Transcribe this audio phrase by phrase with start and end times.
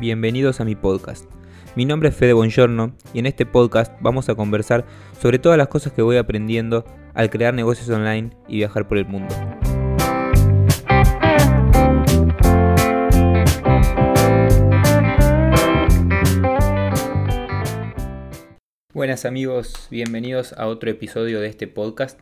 [0.00, 1.26] Bienvenidos a mi podcast.
[1.76, 4.86] Mi nombre es Fede Bongiorno y en este podcast vamos a conversar
[5.20, 6.84] sobre todas las cosas que voy aprendiendo
[7.14, 9.34] al crear negocios online y viajar por el mundo.
[18.94, 22.18] Buenas amigos, bienvenidos a otro episodio de este podcast.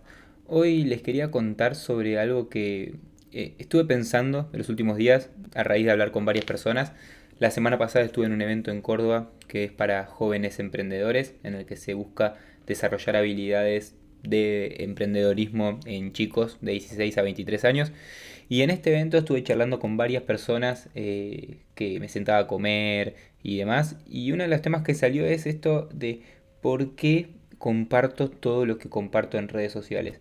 [0.46, 2.96] Hoy les quería contar sobre algo que
[3.36, 6.92] eh, estuve pensando en los últimos días a raíz de hablar con varias personas.
[7.38, 11.54] La semana pasada estuve en un evento en Córdoba que es para jóvenes emprendedores en
[11.54, 12.36] el que se busca
[12.66, 17.92] desarrollar habilidades de emprendedorismo en chicos de 16 a 23 años.
[18.48, 23.16] Y en este evento estuve charlando con varias personas eh, que me sentaba a comer
[23.42, 23.96] y demás.
[24.08, 26.22] Y uno de los temas que salió es esto de
[26.62, 30.20] por qué comparto todo lo que comparto en redes sociales.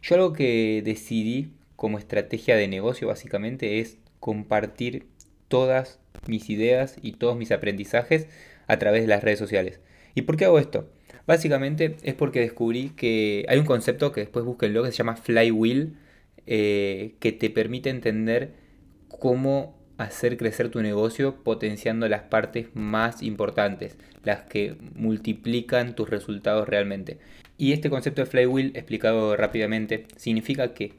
[0.00, 5.06] Yo algo que decidí como estrategia de negocio básicamente es compartir
[5.48, 8.28] todas mis ideas y todos mis aprendizajes
[8.66, 9.80] a través de las redes sociales.
[10.14, 10.88] ¿Y por qué hago esto?
[11.26, 15.96] Básicamente es porque descubrí que hay un concepto que después búsquenlo que se llama flywheel,
[16.46, 18.54] eh, que te permite entender
[19.08, 26.68] cómo hacer crecer tu negocio potenciando las partes más importantes, las que multiplican tus resultados
[26.68, 27.18] realmente.
[27.56, 30.94] Y este concepto de flywheel, explicado rápidamente, significa que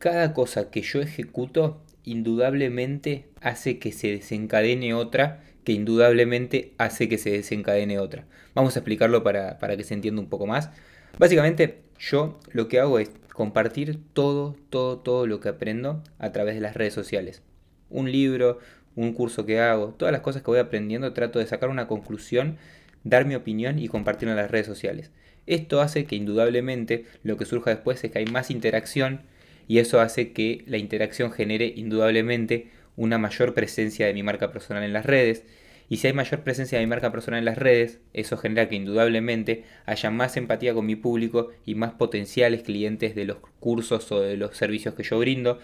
[0.00, 7.18] cada cosa que yo ejecuto indudablemente hace que se desencadene otra, que indudablemente hace que
[7.18, 8.26] se desencadene otra.
[8.54, 10.70] Vamos a explicarlo para, para que se entienda un poco más.
[11.18, 16.54] Básicamente, yo lo que hago es compartir todo, todo, todo lo que aprendo a través
[16.56, 17.42] de las redes sociales
[17.90, 18.58] un libro,
[18.96, 22.56] un curso que hago, todas las cosas que voy aprendiendo, trato de sacar una conclusión,
[23.04, 25.10] dar mi opinión y compartirla en las redes sociales.
[25.46, 29.22] Esto hace que indudablemente lo que surja después es que hay más interacción
[29.70, 34.82] y eso hace que la interacción genere indudablemente una mayor presencia de mi marca personal
[34.82, 35.44] en las redes.
[35.88, 38.74] Y si hay mayor presencia de mi marca personal en las redes, eso genera que
[38.74, 44.20] indudablemente haya más empatía con mi público y más potenciales clientes de los cursos o
[44.20, 45.60] de los servicios que yo brindo.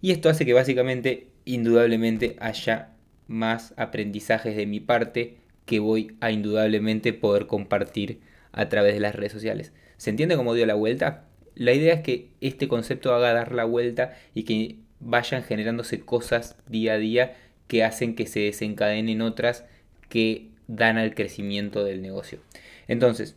[0.00, 2.94] Y esto hace que básicamente indudablemente haya
[3.26, 5.36] más aprendizajes de mi parte
[5.66, 8.20] que voy a indudablemente poder compartir
[8.52, 9.74] a través de las redes sociales.
[9.98, 11.26] ¿Se entiende cómo dio la vuelta?
[11.60, 16.56] La idea es que este concepto haga dar la vuelta y que vayan generándose cosas
[16.66, 19.66] día a día que hacen que se desencadenen otras
[20.08, 22.40] que dan al crecimiento del negocio.
[22.88, 23.36] Entonces,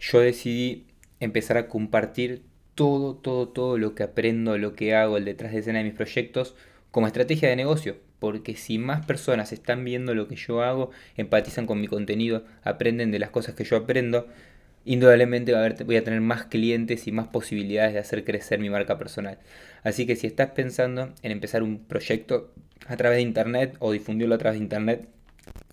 [0.00, 0.86] yo decidí
[1.20, 2.42] empezar a compartir
[2.74, 5.94] todo, todo, todo lo que aprendo, lo que hago, el detrás de escena de mis
[5.94, 6.56] proyectos
[6.90, 11.66] como estrategia de negocio, porque si más personas están viendo lo que yo hago, empatizan
[11.66, 14.26] con mi contenido, aprenden de las cosas que yo aprendo,
[14.84, 15.54] indudablemente
[15.84, 19.38] voy a tener más clientes y más posibilidades de hacer crecer mi marca personal.
[19.82, 22.52] Así que si estás pensando en empezar un proyecto
[22.86, 25.08] a través de internet o difundirlo a través de internet,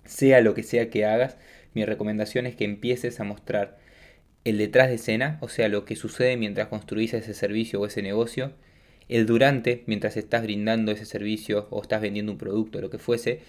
[0.04, 1.36] sea lo que sea que hagas,
[1.74, 3.78] mi recomendación es que empieces a mostrar
[4.44, 8.02] el detrás de escena, o sea, lo que sucede mientras construís ese servicio o ese
[8.02, 8.52] negocio,
[9.08, 13.40] el durante, mientras estás brindando ese servicio o estás vendiendo un producto, lo que fuese,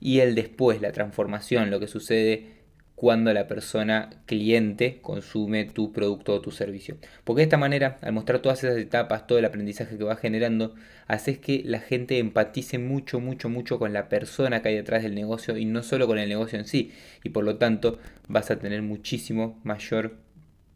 [0.00, 2.59] y el después, la transformación, lo que sucede
[3.00, 6.98] cuando la persona cliente consume tu producto o tu servicio.
[7.24, 10.74] Porque de esta manera, al mostrar todas esas etapas, todo el aprendizaje que va generando,
[11.06, 15.14] haces que la gente empatice mucho, mucho, mucho con la persona que hay detrás del
[15.14, 16.92] negocio y no solo con el negocio en sí.
[17.24, 20.18] Y por lo tanto vas a tener muchísimo mayor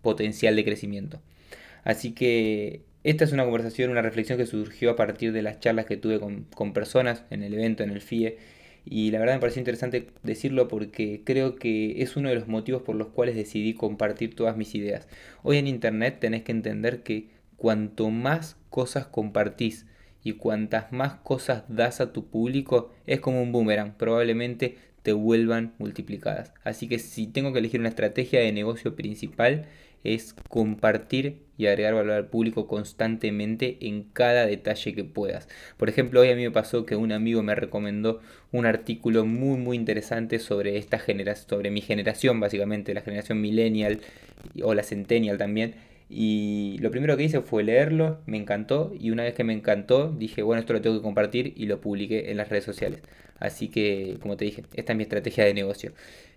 [0.01, 1.21] potencial de crecimiento.
[1.83, 5.85] Así que esta es una conversación, una reflexión que surgió a partir de las charlas
[5.85, 8.39] que tuve con, personas en el evento, en el FIE.
[8.85, 12.83] Y la verdad me pareció interesante decirlo porque creo que es uno de los motivos
[12.83, 15.09] por los cuales decidí compartir todas mis ideas.
[15.43, 19.87] Hoy en Internet tenés que entender que cuanto más cosas compartís
[20.23, 23.97] y cuantas más cosas das a tu público, es como un boomerang.
[23.97, 26.53] Probablemente te vuelvan multiplicadas.
[26.65, 29.67] Así que si tengo que elegir una estrategia de negocio principal,
[30.03, 35.49] es compartir y agregar valor al público constantemente en cada detalle que puedas.
[35.77, 38.21] Por ejemplo, hoy a mí me pasó que un amigo me recomendó
[38.53, 44.01] un artículo muy muy interesante sobre esta generación, sobre mi generación, básicamente, la generación millennial
[44.63, 45.75] o la centennial también.
[46.09, 50.13] Y lo primero que hice fue leerlo, me encantó y una vez que me encantó
[50.13, 53.01] dije, bueno, esto lo tengo que compartir y lo publiqué en las redes sociales.
[53.39, 55.93] Así que, como te dije, esta es mi estrategia de negocio.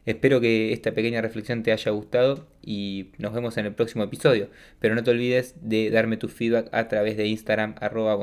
[0.08, 4.50] Espero que esta pequeña reflexión te haya gustado y nos vemos en el próximo episodio.
[4.80, 8.18] Pero no te olvides de darme tu feedback a través de Instagram arroba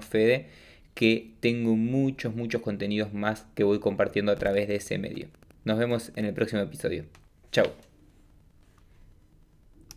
[0.00, 0.48] fede
[0.94, 5.28] que tengo muchos, muchos contenidos más que voy compartiendo a través de ese medio.
[5.64, 7.04] Nos vemos en el próximo episodio.
[7.52, 7.87] Chao.